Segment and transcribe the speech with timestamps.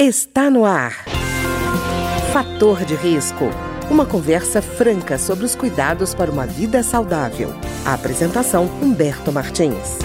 [0.00, 0.92] Está no ar.
[2.32, 3.46] Fator de risco.
[3.90, 7.50] Uma conversa franca sobre os cuidados para uma vida saudável.
[7.84, 9.98] A apresentação Humberto Martins.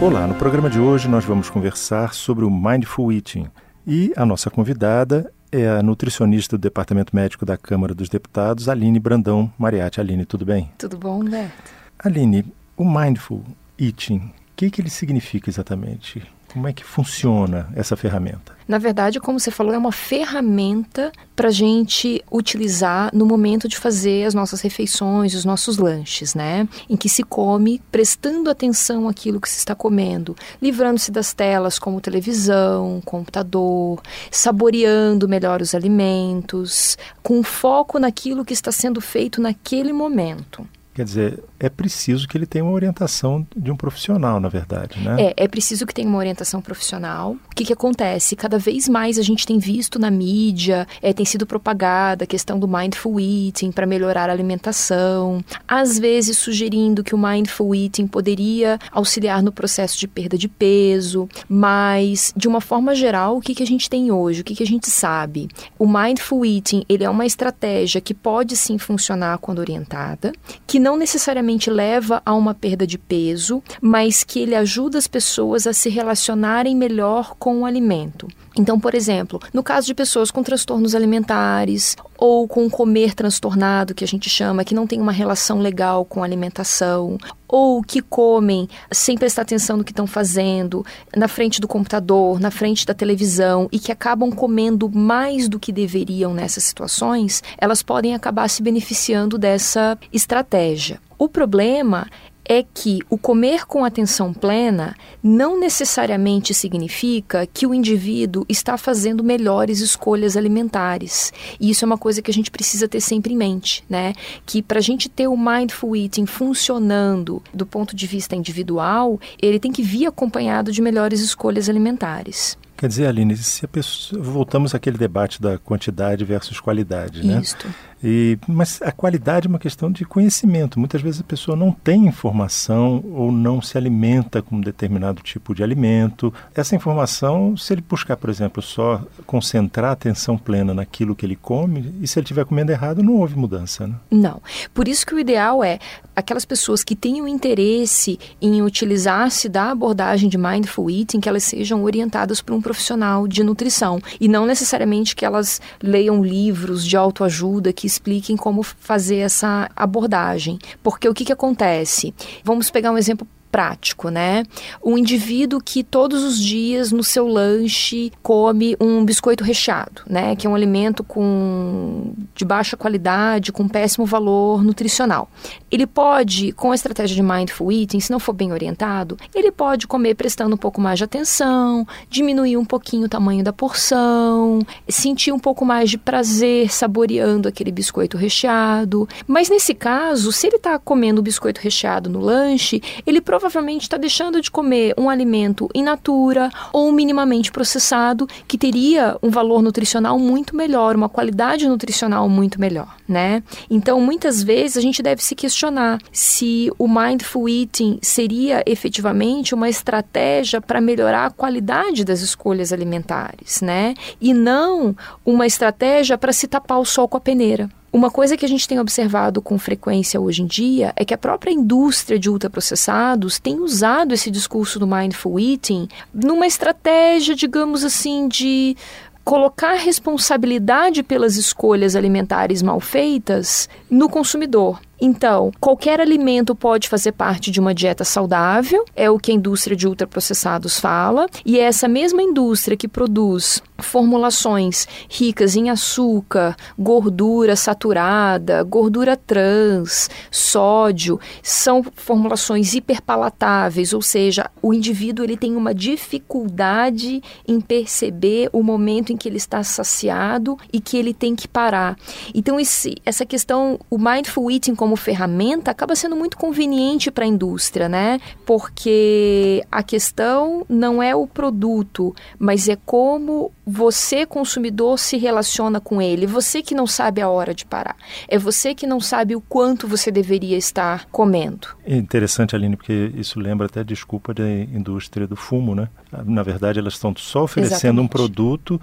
[0.00, 3.48] Olá, no programa de hoje nós vamos conversar sobre o Mindful Eating.
[3.86, 8.98] E a nossa convidada é a nutricionista do Departamento Médico da Câmara dos Deputados, Aline
[8.98, 10.00] Brandão Mariatti.
[10.00, 10.72] Aline, tudo bem?
[10.78, 11.70] Tudo bom, Humberto?
[11.98, 12.42] Aline,
[12.74, 13.44] o Mindful
[13.78, 16.26] Eating, o que, que ele significa exatamente?
[16.52, 18.56] Como é que funciona essa ferramenta?
[18.66, 23.78] Na verdade, como você falou, é uma ferramenta para a gente utilizar no momento de
[23.78, 26.68] fazer as nossas refeições, os nossos lanches, né?
[26.88, 32.00] Em que se come prestando atenção àquilo que se está comendo, livrando-se das telas como
[32.00, 40.66] televisão, computador, saboreando melhor os alimentos, com foco naquilo que está sendo feito naquele momento.
[40.98, 45.26] Quer dizer, é preciso que ele tenha uma orientação de um profissional, na verdade, né?
[45.28, 47.36] É, é preciso que tenha uma orientação profissional.
[47.52, 48.34] O que, que acontece?
[48.34, 52.58] Cada vez mais a gente tem visto na mídia, é, tem sido propagada a questão
[52.58, 58.76] do mindful eating para melhorar a alimentação, às vezes sugerindo que o mindful eating poderia
[58.90, 63.62] auxiliar no processo de perda de peso, mas de uma forma geral, o que, que
[63.62, 64.40] a gente tem hoje?
[64.40, 65.46] O que, que a gente sabe?
[65.78, 70.32] O mindful eating ele é uma estratégia que pode sim funcionar quando orientada,
[70.66, 75.66] que não necessariamente leva a uma perda de peso, mas que ele ajuda as pessoas
[75.66, 78.28] a se relacionarem melhor com o alimento.
[78.56, 84.02] Então, por exemplo, no caso de pessoas com transtornos alimentares ou com comer transtornado, que
[84.02, 87.16] a gente chama, que não tem uma relação legal com alimentação,
[87.46, 90.84] ou que comem sem prestar atenção no que estão fazendo,
[91.16, 95.70] na frente do computador, na frente da televisão e que acabam comendo mais do que
[95.70, 101.00] deveriam nessas situações, elas podem acabar se beneficiando dessa estratégia.
[101.16, 102.06] O problema
[102.48, 109.22] é que o comer com atenção plena não necessariamente significa que o indivíduo está fazendo
[109.22, 111.32] melhores escolhas alimentares.
[111.60, 114.14] E isso é uma coisa que a gente precisa ter sempre em mente, né?
[114.46, 119.60] Que para a gente ter o mindful eating funcionando do ponto de vista individual, ele
[119.60, 122.56] tem que vir acompanhado de melhores escolhas alimentares.
[122.78, 127.40] Quer dizer, Aline, se a pessoa, voltamos àquele debate da quantidade versus qualidade, né?
[127.42, 127.56] Isso.
[128.02, 130.78] E, mas a qualidade é uma questão de conhecimento.
[130.78, 135.54] Muitas vezes a pessoa não tem informação ou não se alimenta com um determinado tipo
[135.54, 136.32] de alimento.
[136.54, 141.36] Essa informação, se ele buscar, por exemplo, só concentrar a atenção plena naquilo que ele
[141.36, 143.86] come, e se ele estiver comendo errado, não houve mudança.
[143.86, 143.94] Né?
[144.10, 144.40] Não.
[144.72, 145.78] Por isso que o ideal é
[146.14, 151.84] aquelas pessoas que tenham interesse em utilizar-se da abordagem de mindful eating, que elas sejam
[151.84, 157.72] orientadas por um profissional de nutrição e não necessariamente que elas leiam livros de autoajuda
[157.72, 160.58] que expliquem como fazer essa abordagem.
[160.82, 162.14] Porque o que, que acontece?
[162.44, 164.44] Vamos pegar um exemplo prático, né?
[164.84, 170.36] Um indivíduo que todos os dias no seu lanche come um biscoito recheado, né?
[170.36, 175.28] Que é um alimento com de baixa qualidade, com péssimo valor nutricional.
[175.70, 179.86] Ele pode, com a estratégia de mindful eating, se não for bem orientado, ele pode
[179.86, 185.32] comer prestando um pouco mais de atenção, diminuir um pouquinho o tamanho da porção, sentir
[185.32, 189.08] um pouco mais de prazer saboreando aquele biscoito recheado.
[189.26, 193.96] Mas nesse caso, se ele está comendo o biscoito recheado no lanche, ele provavelmente está
[193.96, 200.18] deixando de comer um alimento in natura ou minimamente processado que teria um valor nutricional
[200.18, 203.44] muito melhor, uma qualidade nutricional muito melhor, né?
[203.70, 209.68] Então, muitas vezes a gente deve se questionar se o mindful eating seria efetivamente uma
[209.68, 213.94] estratégia para melhorar a qualidade das escolhas alimentares, né?
[214.20, 217.70] E não uma estratégia para se tapar o sol com a peneira.
[217.90, 221.18] Uma coisa que a gente tem observado com frequência hoje em dia é que a
[221.18, 228.28] própria indústria de ultraprocessados tem usado esse discurso do mindful eating numa estratégia, digamos assim,
[228.28, 228.76] de
[229.24, 234.80] colocar responsabilidade pelas escolhas alimentares mal feitas no consumidor.
[235.00, 239.76] Então, qualquer alimento pode fazer parte de uma dieta saudável, é o que a indústria
[239.76, 247.54] de ultraprocessados fala, e é essa mesma indústria que produz formulações ricas em açúcar, gordura
[247.54, 257.22] saturada, gordura trans, sódio, são formulações hiperpalatáveis, ou seja, o indivíduo ele tem uma dificuldade
[257.46, 261.96] em perceber o momento em que ele está saciado e que ele tem que parar.
[262.34, 267.24] Então esse, essa questão, o mindful eating como como ferramenta acaba sendo muito conveniente para
[267.24, 268.18] a indústria, né?
[268.46, 276.00] Porque a questão não é o produto, mas é como você, consumidor, se relaciona com
[276.00, 276.26] ele.
[276.26, 277.96] Você que não sabe a hora de parar.
[278.26, 281.68] É você que não sabe o quanto você deveria estar comendo.
[281.84, 285.90] É interessante, Aline, porque isso lembra até desculpa da indústria do fumo, né?
[286.24, 288.04] Na verdade, elas estão só oferecendo Exatamente.
[288.06, 288.80] um produto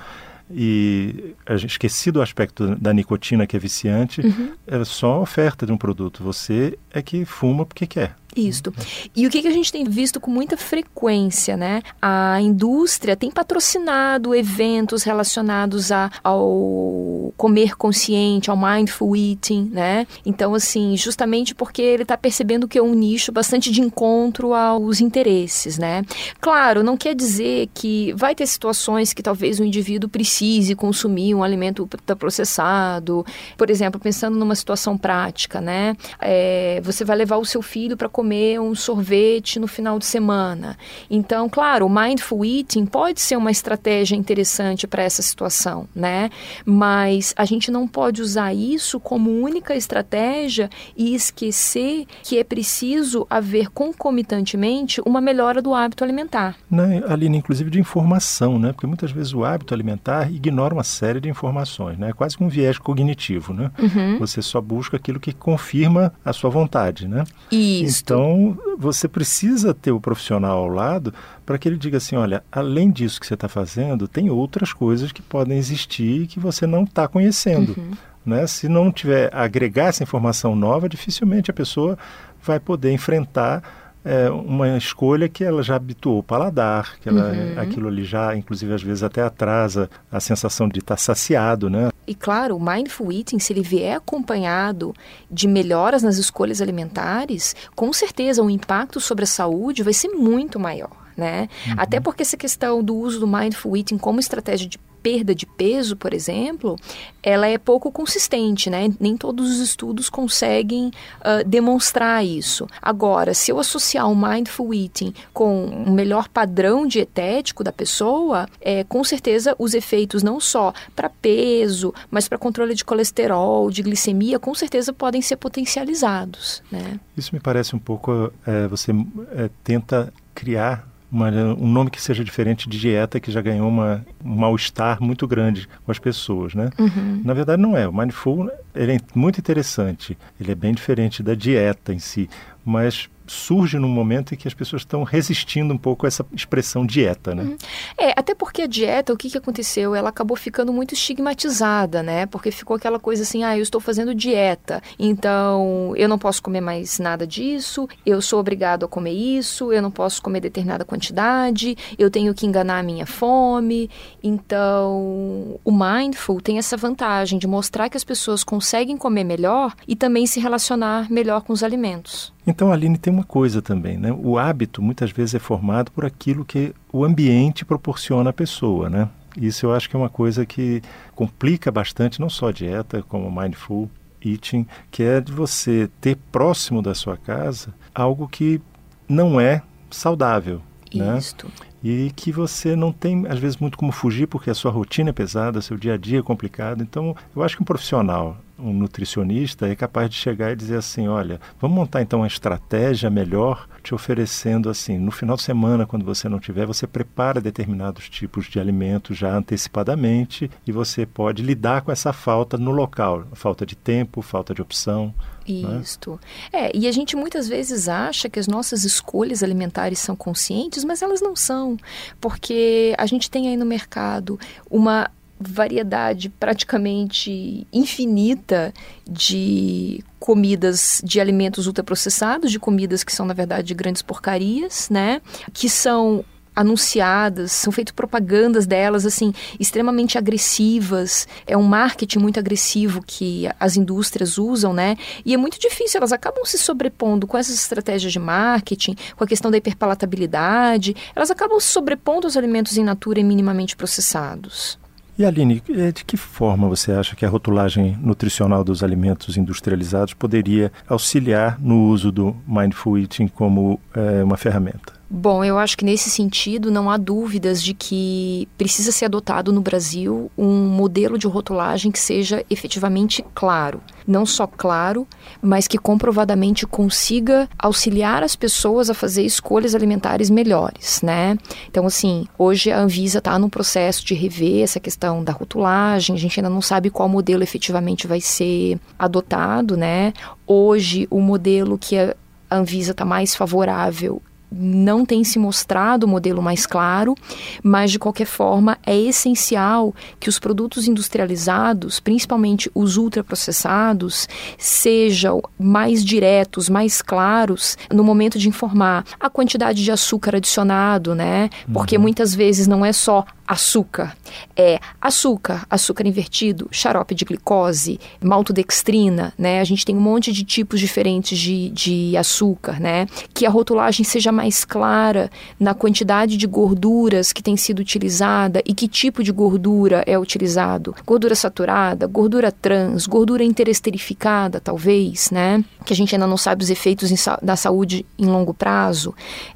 [0.50, 4.54] e esqueci do aspecto da nicotina que é viciante, uhum.
[4.68, 6.24] é só oferta de um produto.
[6.24, 8.16] Você é que fuma porque quer.
[8.36, 8.74] Isto.
[9.16, 11.82] E o que, que a gente tem visto com muita frequência, né?
[12.02, 20.06] A indústria tem patrocinado eventos relacionados a, ao comer consciente, ao mindful eating, né?
[20.26, 25.00] Então, assim, justamente porque ele está percebendo que é um nicho bastante de encontro aos
[25.00, 26.04] interesses, né?
[26.42, 31.44] Claro, não quer dizer que vai ter situações que talvez o indivíduo precise consumir um
[31.44, 31.88] alimento
[32.18, 33.26] processado.
[33.58, 35.96] Por exemplo, pensando numa situação prática, né?
[36.20, 40.06] É, você vai levar o seu filho para comer comer um sorvete no final de
[40.06, 40.76] semana.
[41.12, 46.32] Então, claro, o mindful eating pode ser uma estratégia interessante para essa situação, né?
[46.66, 53.28] Mas a gente não pode usar isso como única estratégia e esquecer que é preciso
[53.30, 56.56] haver concomitantemente uma melhora do hábito alimentar.
[56.72, 58.74] Né, Aline, inclusive de informação, né?
[58.74, 62.10] Porque muitas vezes o hábito alimentar ignora uma série de informações, né?
[62.10, 63.70] É quase um viés cognitivo, né?
[63.78, 64.18] Uhum.
[64.18, 67.24] Você só busca aquilo que confirma a sua vontade, né?
[67.52, 68.02] Isso.
[68.02, 71.14] Então, então, você precisa ter o profissional ao lado
[71.46, 75.12] para que ele diga assim: olha, além disso que você está fazendo, tem outras coisas
[75.12, 77.76] que podem existir que você não está conhecendo.
[77.78, 77.92] Uhum.
[78.26, 78.48] Né?
[78.48, 81.98] Se não tiver agregar essa informação nova, dificilmente a pessoa
[82.42, 87.60] vai poder enfrentar é, uma escolha que ela já habituou o paladar, que ela, uhum.
[87.60, 91.90] aquilo ali já, inclusive, às vezes até atrasa a sensação de estar saciado, né?
[92.06, 94.94] E claro, o mindful eating, se ele vier acompanhado
[95.30, 100.60] de melhoras nas escolhas alimentares, com certeza o impacto sobre a saúde vai ser muito
[100.60, 100.92] maior.
[101.18, 101.48] Né?
[101.68, 101.76] Uhum.
[101.78, 105.96] Até porque essa questão do uso do mindful eating como estratégia de perda de peso,
[105.96, 106.76] por exemplo,
[107.22, 108.92] ela é pouco consistente, né?
[109.00, 112.66] Nem todos os estudos conseguem uh, demonstrar isso.
[112.82, 118.84] Agora, se eu associar o mindful eating com um melhor padrão dietético da pessoa, é,
[118.84, 124.40] com certeza os efeitos não só para peso, mas para controle de colesterol, de glicemia,
[124.40, 127.00] com certeza podem ser potencializados, né?
[127.16, 128.92] Isso me parece um pouco, é, você
[129.36, 134.06] é, tenta criar uma, um nome que seja diferente de dieta, que já ganhou uma,
[134.24, 136.70] um mal-estar muito grande com as pessoas, né?
[136.78, 137.22] Uhum.
[137.24, 137.88] Na verdade, não é.
[137.88, 140.18] O Mindful ele é muito interessante.
[140.40, 142.30] Ele é bem diferente da dieta em si,
[142.66, 146.86] mas surge num momento em que as pessoas estão resistindo um pouco a essa expressão
[146.86, 147.44] dieta, né?
[147.44, 147.58] Uhum.
[147.98, 149.96] É, até porque a dieta, o que, que aconteceu?
[149.96, 152.26] Ela acabou ficando muito estigmatizada, né?
[152.26, 156.62] Porque ficou aquela coisa assim, ah, eu estou fazendo dieta, então eu não posso comer
[156.62, 161.78] mais nada disso, eu sou obrigado a comer isso, eu não posso comer determinada quantidade,
[161.98, 163.90] eu tenho que enganar a minha fome.
[164.24, 169.96] Então, o mindful tem essa vantagem de mostrar que as pessoas conseguem comer melhor e
[169.96, 172.35] também se relacionar melhor com os alimentos.
[172.48, 174.12] Então, Aline, tem uma coisa também, né?
[174.12, 179.10] O hábito muitas vezes é formado por aquilo que o ambiente proporciona à pessoa, né?
[179.36, 180.82] Isso eu acho que é uma coisa que
[181.14, 183.90] complica bastante, não só a dieta, como mindful
[184.24, 188.62] eating, que é de você ter próximo da sua casa algo que
[189.08, 190.62] não é saudável.
[190.94, 191.18] Né?
[191.18, 191.52] Isto.
[191.84, 195.14] E que você não tem, às vezes, muito como fugir, porque a sua rotina é
[195.14, 196.82] pesada, seu dia a dia é complicado.
[196.82, 201.08] Então, eu acho que um profissional um nutricionista é capaz de chegar e dizer assim,
[201.08, 206.04] olha, vamos montar então uma estratégia melhor, te oferecendo assim, no final de semana, quando
[206.04, 211.82] você não tiver, você prepara determinados tipos de alimentos já antecipadamente e você pode lidar
[211.82, 215.14] com essa falta no local, falta de tempo, falta de opção.
[215.48, 215.80] Né?
[215.82, 216.20] Isto.
[216.52, 216.68] Né?
[216.68, 221.02] É, e a gente muitas vezes acha que as nossas escolhas alimentares são conscientes, mas
[221.02, 221.78] elas não são,
[222.20, 228.74] porque a gente tem aí no mercado uma variedade praticamente infinita
[229.10, 235.22] de comidas, de alimentos ultraprocessados, de comidas que são, na verdade, grandes porcarias, né?
[235.54, 236.24] Que são
[236.56, 241.28] anunciadas, são feitas propagandas delas assim extremamente agressivas.
[241.46, 244.96] É um marketing muito agressivo que as indústrias usam, né?
[245.26, 249.28] E é muito difícil, elas acabam se sobrepondo com essas estratégias de marketing, com a
[249.28, 254.80] questão da hiperpalatabilidade, elas acabam se sobrepondo aos alimentos in natura e minimamente processados.
[255.18, 260.14] E Aline, eh, de que forma você acha que a rotulagem nutricional dos alimentos industrializados
[260.14, 264.95] poderia auxiliar no uso do mindful eating como é, uma ferramenta?
[265.08, 269.62] Bom, eu acho que nesse sentido não há dúvidas de que precisa ser adotado no
[269.62, 273.82] Brasil um modelo de rotulagem que seja efetivamente claro.
[274.08, 275.08] Não só claro,
[275.42, 281.38] mas que comprovadamente consiga auxiliar as pessoas a fazer escolhas alimentares melhores, né?
[281.70, 286.20] Então, assim, hoje a Anvisa está no processo de rever essa questão da rotulagem, a
[286.20, 290.14] gente ainda não sabe qual modelo efetivamente vai ser adotado, né?
[290.48, 292.16] Hoje, o modelo que a
[292.50, 294.22] Anvisa está mais favorável
[294.58, 297.16] não tem se mostrado o modelo mais claro,
[297.62, 306.04] mas de qualquer forma é essencial que os produtos industrializados, principalmente os ultraprocessados, sejam mais
[306.04, 311.50] diretos, mais claros no momento de informar a quantidade de açúcar adicionado, né?
[311.72, 312.04] Porque uhum.
[312.04, 314.16] muitas vezes não é só açúcar.
[314.56, 319.60] É açúcar, açúcar invertido, xarope de glicose, maltodextrina, né?
[319.60, 323.08] A gente tem um monte de tipos diferentes de, de açúcar, né?
[323.34, 328.74] Que a rotulagem seja mais clara na quantidade de gorduras que tem sido utilizada e
[328.74, 330.96] que tipo de gordura é utilizado.
[331.06, 335.64] Gordura saturada, gordura trans, gordura interesterificada, talvez, né?
[335.86, 339.14] Que a gente ainda não sabe os efeitos em, da saúde em longo prazo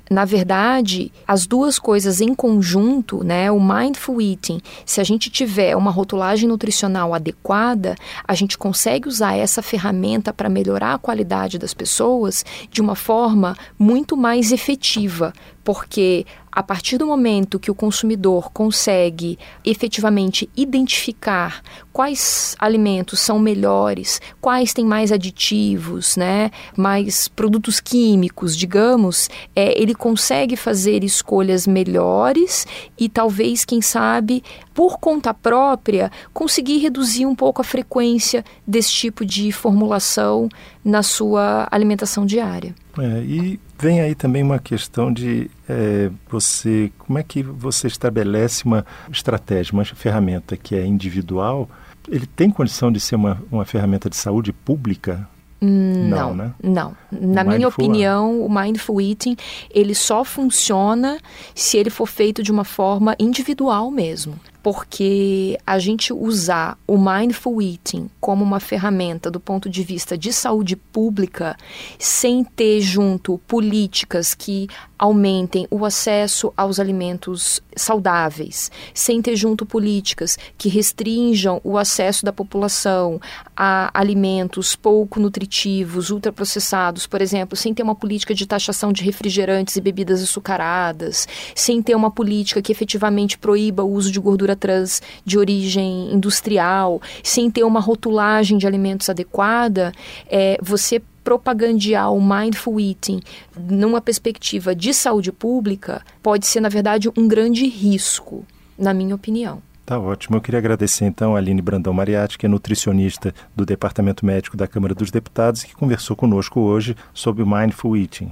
[0.10, 5.75] na verdade, as duas coisas em conjunto, né, o mindful eating, se a gente tiver
[5.75, 7.95] uma rotulagem nutricional adequada,
[8.27, 13.55] a gente consegue usar essa ferramenta para melhorar a qualidade das pessoas de uma forma
[13.77, 15.33] muito mais efetiva,
[15.63, 16.25] porque
[16.59, 21.61] a partir do momento que o consumidor consegue efetivamente identificar
[21.93, 29.95] quais alimentos são melhores, quais têm mais aditivos, né, mais produtos químicos, digamos, é, ele
[29.95, 34.43] consegue fazer escolhas melhores e talvez, quem sabe,
[34.79, 40.48] por conta própria, conseguir reduzir um pouco a frequência desse tipo de formulação
[40.86, 42.74] na sua alimentação diária.
[42.98, 48.63] É, e vem aí também uma questão de é, você, como é que você estabelece
[48.63, 51.69] uma estratégia, uma ferramenta que é individual?
[52.07, 55.27] Ele tem condição de ser uma, uma ferramenta de saúde pública?
[55.59, 56.53] Não, não, né?
[56.63, 56.95] Não.
[57.12, 59.36] Na minha opinião, o mindful eating
[59.69, 61.19] ele só funciona
[61.53, 64.39] se ele for feito de uma forma individual mesmo
[64.71, 70.31] porque a gente usar o mindful eating como uma ferramenta do ponto de vista de
[70.31, 71.57] saúde pública,
[71.97, 74.67] sem ter junto políticas que
[74.99, 82.33] aumentem o acesso aos alimentos saudáveis, sem ter junto políticas que restringam o acesso da
[82.33, 83.19] população
[83.55, 89.77] a alimentos pouco nutritivos, ultraprocessados, por exemplo, sem ter uma política de taxação de refrigerantes
[89.77, 95.01] e bebidas açucaradas, sem ter uma política que efetivamente proíba o uso de gordura trans
[95.25, 99.91] de origem industrial, sem ter uma rotulagem de alimentos adequada,
[100.29, 103.21] é, você propagandear o mindful eating
[103.55, 108.45] numa perspectiva de saúde pública pode ser, na verdade, um grande risco,
[108.77, 109.61] na minha opinião.
[109.85, 110.37] Tá ótimo.
[110.37, 114.67] Eu queria agradecer então a Aline Brandão Mariatti, que é nutricionista do Departamento Médico da
[114.67, 118.31] Câmara dos Deputados que conversou conosco hoje sobre Mindful Eating.